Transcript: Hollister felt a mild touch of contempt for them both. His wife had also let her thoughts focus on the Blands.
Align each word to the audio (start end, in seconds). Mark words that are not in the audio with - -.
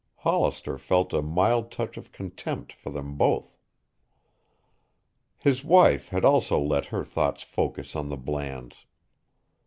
Hollister 0.15 0.79
felt 0.79 1.13
a 1.13 1.21
mild 1.21 1.69
touch 1.69 1.95
of 1.95 2.11
contempt 2.11 2.73
for 2.73 2.89
them 2.89 3.17
both. 3.17 3.55
His 5.37 5.63
wife 5.63 6.09
had 6.09 6.25
also 6.25 6.59
let 6.59 6.85
her 6.85 7.03
thoughts 7.05 7.43
focus 7.43 7.95
on 7.95 8.09
the 8.09 8.17
Blands. 8.17 8.77